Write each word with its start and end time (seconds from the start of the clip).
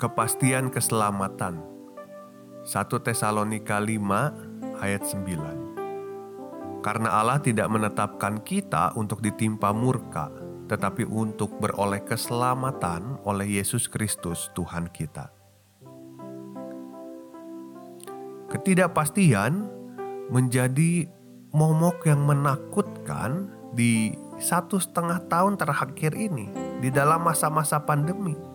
Kepastian 0.00 0.72
keselamatan. 0.72 1.60
1 2.64 3.04
Tesalonika 3.04 3.76
5 3.76 4.80
ayat 4.80 5.04
9 5.04 6.80
Karena 6.80 7.20
Allah 7.20 7.36
tidak 7.44 7.68
menetapkan 7.68 8.40
kita 8.40 8.96
untuk 8.96 9.20
ditimpa 9.20 9.76
murka, 9.76 10.32
tetapi 10.72 11.04
untuk 11.04 11.52
beroleh 11.60 12.00
keselamatan 12.00 13.20
oleh 13.28 13.60
Yesus 13.60 13.92
Kristus 13.92 14.48
Tuhan 14.56 14.88
kita. 14.88 15.28
Ketidakpastian 18.56 19.68
menjadi 20.32 21.12
momok 21.52 22.08
yang 22.08 22.24
menakutkan 22.24 23.52
di 23.76 24.16
satu 24.40 24.80
setengah 24.80 25.28
tahun 25.28 25.60
terakhir 25.60 26.16
ini 26.16 26.48
di 26.80 26.88
dalam 26.88 27.20
masa-masa 27.20 27.84
pandemi 27.84 28.49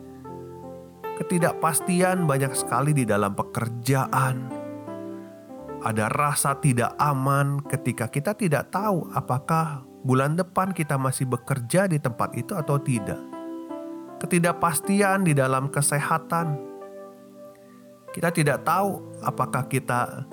ketidakpastian 1.16 2.28
banyak 2.28 2.52
sekali 2.52 2.92
di 2.92 3.08
dalam 3.08 3.32
pekerjaan. 3.34 4.52
Ada 5.86 6.10
rasa 6.10 6.58
tidak 6.60 6.98
aman 6.98 7.62
ketika 7.62 8.10
kita 8.10 8.34
tidak 8.34 8.74
tahu 8.74 9.06
apakah 9.14 9.86
bulan 10.02 10.34
depan 10.34 10.74
kita 10.74 10.98
masih 10.98 11.30
bekerja 11.30 11.86
di 11.86 12.02
tempat 12.02 12.34
itu 12.34 12.58
atau 12.58 12.82
tidak. 12.82 13.22
Ketidakpastian 14.20 15.24
di 15.24 15.38
dalam 15.38 15.70
kesehatan. 15.70 16.58
Kita 18.10 18.32
tidak 18.32 18.64
tahu 18.64 19.20
apakah 19.22 19.68
kita 19.68 20.26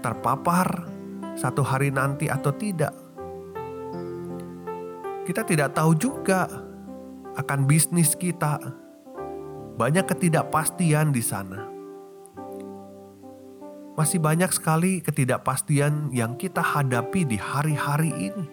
terpapar 0.00 0.88
satu 1.36 1.62
hari 1.62 1.94
nanti 1.94 2.26
atau 2.26 2.50
tidak. 2.50 2.96
Kita 5.28 5.44
tidak 5.44 5.76
tahu 5.76 5.92
juga 5.94 6.48
akan 7.36 7.68
bisnis 7.68 8.16
kita, 8.16 8.58
banyak 9.78 10.10
ketidakpastian 10.10 11.14
di 11.14 11.22
sana. 11.22 11.70
Masih 13.94 14.18
banyak 14.18 14.50
sekali 14.50 14.98
ketidakpastian 14.98 16.10
yang 16.10 16.34
kita 16.34 16.58
hadapi 16.58 17.22
di 17.22 17.38
hari-hari 17.38 18.10
ini. 18.10 18.46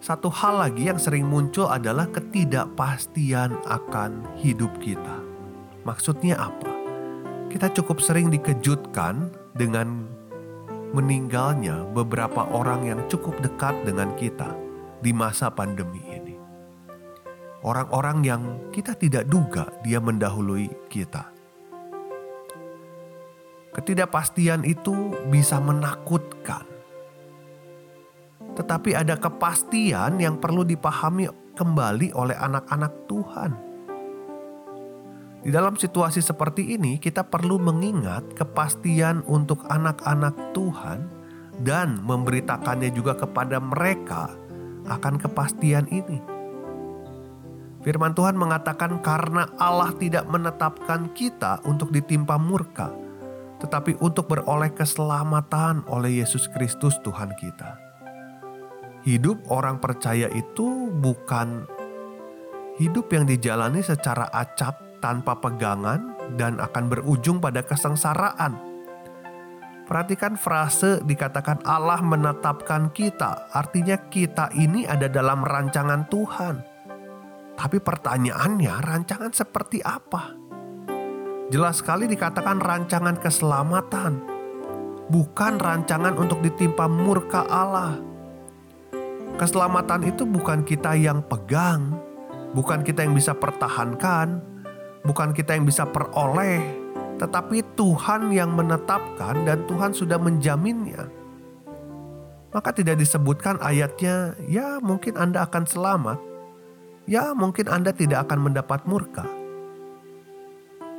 Satu 0.00 0.28
hal 0.28 0.60
lagi 0.60 0.92
yang 0.92 1.00
sering 1.00 1.24
muncul 1.24 1.72
adalah 1.72 2.04
ketidakpastian 2.12 3.56
akan 3.64 4.28
hidup 4.44 4.76
kita. 4.80 5.16
Maksudnya 5.88 6.36
apa? 6.36 6.72
Kita 7.48 7.72
cukup 7.72 8.04
sering 8.04 8.28
dikejutkan 8.28 9.32
dengan 9.56 10.04
meninggalnya 10.92 11.88
beberapa 11.96 12.44
orang 12.52 12.92
yang 12.92 13.00
cukup 13.08 13.40
dekat 13.40 13.72
dengan 13.88 14.12
kita 14.20 14.52
di 15.00 15.16
masa 15.16 15.48
pandemi 15.48 16.09
orang-orang 17.60 18.18
yang 18.24 18.42
kita 18.72 18.96
tidak 18.96 19.28
duga 19.28 19.68
dia 19.84 20.00
mendahului 20.00 20.68
kita. 20.88 21.28
Ketidakpastian 23.70 24.66
itu 24.66 25.14
bisa 25.30 25.62
menakutkan, 25.62 26.66
tetapi 28.58 28.98
ada 28.98 29.14
kepastian 29.14 30.18
yang 30.18 30.42
perlu 30.42 30.66
dipahami 30.66 31.30
kembali 31.54 32.10
oleh 32.18 32.34
anak-anak 32.34 32.92
Tuhan. 33.06 33.52
Di 35.40 35.48
dalam 35.48 35.78
situasi 35.78 36.20
seperti 36.20 36.76
ini, 36.76 37.00
kita 37.00 37.24
perlu 37.24 37.56
mengingat 37.56 38.36
kepastian 38.36 39.24
untuk 39.24 39.64
anak-anak 39.70 40.52
Tuhan 40.52 41.08
dan 41.64 42.02
memberitakannya 42.04 42.92
juga 42.92 43.16
kepada 43.16 43.56
mereka 43.56 44.34
akan 44.90 45.14
kepastian 45.16 45.88
ini. 45.88 46.39
Firman 47.80 48.12
Tuhan 48.12 48.36
mengatakan 48.36 49.00
karena 49.00 49.48
Allah 49.56 49.96
tidak 49.96 50.28
menetapkan 50.28 51.16
kita 51.16 51.64
untuk 51.64 51.88
ditimpa 51.88 52.36
murka, 52.36 52.92
tetapi 53.56 53.96
untuk 54.04 54.28
beroleh 54.28 54.68
keselamatan 54.76 55.88
oleh 55.88 56.20
Yesus 56.20 56.44
Kristus 56.52 57.00
Tuhan 57.00 57.32
kita. 57.40 57.80
Hidup 59.00 59.48
orang 59.48 59.80
percaya 59.80 60.28
itu 60.28 60.92
bukan 60.92 61.64
hidup 62.76 63.08
yang 63.16 63.24
dijalani 63.24 63.80
secara 63.80 64.28
acak 64.28 65.00
tanpa 65.00 65.40
pegangan 65.40 66.12
dan 66.36 66.60
akan 66.60 66.84
berujung 66.92 67.40
pada 67.40 67.64
kesengsaraan. 67.64 68.60
Perhatikan 69.88 70.36
frase 70.36 71.00
dikatakan 71.00 71.64
Allah 71.64 72.04
menetapkan 72.04 72.92
kita, 72.92 73.48
artinya 73.56 73.96
kita 74.12 74.52
ini 74.52 74.84
ada 74.84 75.08
dalam 75.08 75.40
rancangan 75.40 76.06
Tuhan. 76.12 76.69
Tapi 77.60 77.76
pertanyaannya, 77.76 78.72
rancangan 78.80 79.36
seperti 79.36 79.84
apa? 79.84 80.32
Jelas 81.52 81.84
sekali 81.84 82.08
dikatakan 82.08 82.56
rancangan 82.56 83.20
keselamatan, 83.20 84.16
bukan 85.12 85.60
rancangan 85.60 86.16
untuk 86.16 86.40
ditimpa 86.40 86.88
murka 86.88 87.44
Allah. 87.44 88.00
Keselamatan 89.36 90.08
itu 90.08 90.24
bukan 90.24 90.64
kita 90.64 90.96
yang 90.96 91.20
pegang, 91.20 92.00
bukan 92.56 92.80
kita 92.80 93.04
yang 93.04 93.12
bisa 93.12 93.36
pertahankan, 93.36 94.40
bukan 95.04 95.36
kita 95.36 95.52
yang 95.52 95.68
bisa 95.68 95.84
peroleh, 95.84 96.64
tetapi 97.20 97.60
Tuhan 97.76 98.32
yang 98.32 98.56
menetapkan 98.56 99.36
dan 99.44 99.68
Tuhan 99.68 99.92
sudah 99.92 100.16
menjaminnya. 100.16 101.12
Maka 102.56 102.72
tidak 102.72 102.96
disebutkan 103.04 103.60
ayatnya, 103.60 104.32
ya 104.48 104.80
mungkin 104.80 105.20
Anda 105.20 105.44
akan 105.44 105.68
selamat, 105.68 106.29
ya 107.10 107.34
mungkin 107.34 107.66
Anda 107.66 107.90
tidak 107.90 108.30
akan 108.30 108.46
mendapat 108.46 108.86
murka. 108.86 109.26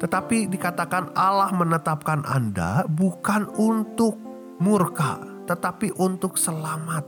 Tetapi 0.03 0.51
dikatakan 0.51 1.15
Allah 1.15 1.55
menetapkan 1.55 2.27
Anda 2.27 2.83
bukan 2.91 3.47
untuk 3.55 4.19
murka, 4.59 5.23
tetapi 5.47 5.95
untuk 5.95 6.35
selamat. 6.35 7.07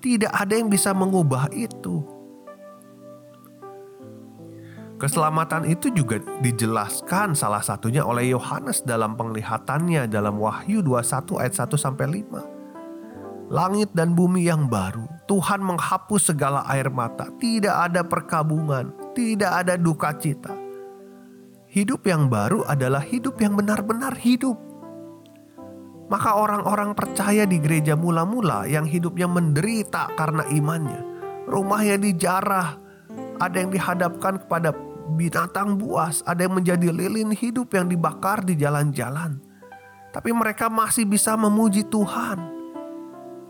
Tidak 0.00 0.32
ada 0.32 0.56
yang 0.56 0.66
bisa 0.66 0.90
mengubah 0.90 1.52
itu. 1.54 2.02
Keselamatan 5.00 5.64
itu 5.64 5.88
juga 5.92 6.20
dijelaskan 6.44 7.32
salah 7.32 7.64
satunya 7.64 8.04
oleh 8.04 8.36
Yohanes 8.36 8.84
dalam 8.84 9.16
penglihatannya 9.16 10.08
dalam 10.12 10.36
Wahyu 10.36 10.84
21 10.84 11.40
ayat 11.40 11.54
1 11.56 11.72
sampai 11.80 12.20
5 12.20 12.60
langit 13.50 13.90
dan 13.92 14.14
bumi 14.14 14.46
yang 14.46 14.70
baru. 14.70 15.19
Tuhan 15.30 15.62
menghapus 15.62 16.34
segala 16.34 16.66
air 16.66 16.90
mata. 16.90 17.30
Tidak 17.38 17.70
ada 17.70 18.02
perkabungan, 18.02 19.14
tidak 19.14 19.62
ada 19.62 19.78
duka 19.78 20.10
cita. 20.18 20.50
Hidup 21.70 22.02
yang 22.02 22.26
baru 22.26 22.66
adalah 22.66 22.98
hidup 22.98 23.38
yang 23.38 23.54
benar-benar 23.54 24.18
hidup. 24.18 24.58
Maka 26.10 26.34
orang-orang 26.34 26.98
percaya 26.98 27.46
di 27.46 27.62
gereja 27.62 27.94
mula-mula 27.94 28.66
yang 28.66 28.82
hidupnya 28.82 29.30
menderita 29.30 30.10
karena 30.18 30.42
imannya. 30.50 30.98
Rumahnya 31.46 32.02
dijarah, 32.02 32.74
ada 33.38 33.54
yang 33.54 33.70
dihadapkan 33.70 34.42
kepada 34.42 34.74
binatang 35.14 35.78
buas, 35.78 36.26
ada 36.26 36.42
yang 36.42 36.58
menjadi 36.58 36.90
lilin 36.90 37.30
hidup 37.30 37.70
yang 37.70 37.86
dibakar 37.86 38.42
di 38.42 38.58
jalan-jalan. 38.58 39.38
Tapi 40.10 40.34
mereka 40.34 40.66
masih 40.66 41.06
bisa 41.06 41.38
memuji 41.38 41.86
Tuhan 41.86 42.58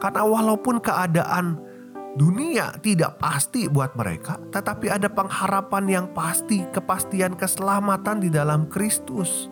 karena 0.01 0.25
walaupun 0.25 0.81
keadaan 0.81 1.70
dunia 2.19 2.75
tidak 2.83 3.23
pasti 3.23 3.71
buat 3.71 3.95
mereka, 3.95 4.39
tetapi 4.51 4.91
ada 4.91 5.07
pengharapan 5.07 5.85
yang 5.87 6.07
pasti, 6.11 6.67
kepastian 6.71 7.39
keselamatan 7.39 8.23
di 8.23 8.31
dalam 8.33 8.67
Kristus. 8.67 9.51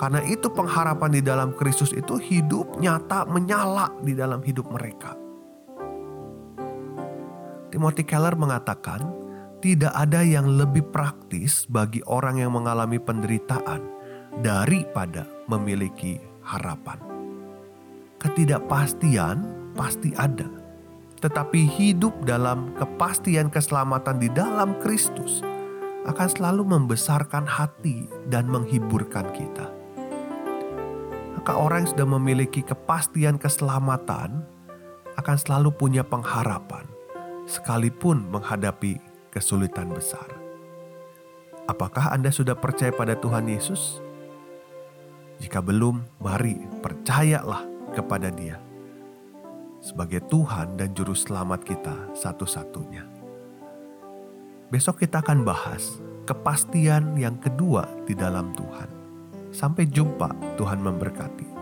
Karena 0.00 0.24
itu 0.24 0.48
pengharapan 0.48 1.10
di 1.12 1.20
dalam 1.20 1.52
Kristus 1.52 1.92
itu 1.92 2.16
hidup 2.16 2.80
nyata 2.80 3.28
menyala 3.28 3.92
di 4.00 4.16
dalam 4.16 4.40
hidup 4.40 4.70
mereka. 4.72 5.12
Timothy 7.68 8.02
Keller 8.08 8.34
mengatakan, 8.34 9.04
tidak 9.60 9.92
ada 9.92 10.24
yang 10.24 10.56
lebih 10.56 10.88
praktis 10.88 11.68
bagi 11.68 12.00
orang 12.08 12.40
yang 12.40 12.56
mengalami 12.56 12.96
penderitaan 12.96 13.84
daripada 14.40 15.28
memiliki 15.46 16.16
harapan. 16.42 16.96
ketidakpastian 18.20 19.48
pasti 19.72 20.12
ada. 20.12 20.59
Tetapi 21.20 21.68
hidup 21.68 22.24
dalam 22.24 22.72
kepastian 22.80 23.52
keselamatan 23.52 24.16
di 24.16 24.32
dalam 24.32 24.72
Kristus 24.80 25.44
akan 26.08 26.28
selalu 26.32 26.64
membesarkan 26.64 27.44
hati 27.44 28.08
dan 28.32 28.48
menghiburkan 28.48 29.28
kita. 29.36 29.68
Maka 31.36 31.52
orang 31.56 31.84
yang 31.84 31.92
sudah 31.92 32.08
memiliki 32.08 32.64
kepastian 32.64 33.36
keselamatan 33.36 34.44
akan 35.20 35.36
selalu 35.36 35.68
punya 35.76 36.00
pengharapan 36.00 36.88
sekalipun 37.44 38.24
menghadapi 38.32 38.96
kesulitan 39.28 39.92
besar. 39.92 40.24
Apakah 41.68 42.16
Anda 42.16 42.32
sudah 42.32 42.56
percaya 42.56 42.96
pada 42.96 43.12
Tuhan 43.12 43.44
Yesus? 43.44 44.00
Jika 45.40 45.60
belum, 45.60 46.00
mari 46.20 46.56
percayalah 46.80 47.64
kepada 47.92 48.32
Dia 48.32 48.69
sebagai 49.80 50.20
Tuhan 50.28 50.76
dan 50.76 50.92
Juru 50.92 51.16
Selamat 51.16 51.64
kita 51.64 52.12
satu-satunya. 52.12 53.04
Besok 54.70 55.02
kita 55.02 55.24
akan 55.24 55.42
bahas 55.42 55.98
kepastian 56.28 57.18
yang 57.18 57.40
kedua 57.40 57.88
di 58.06 58.14
dalam 58.14 58.54
Tuhan. 58.54 58.88
Sampai 59.50 59.90
jumpa, 59.90 60.30
Tuhan 60.54 60.78
memberkati. 60.78 61.59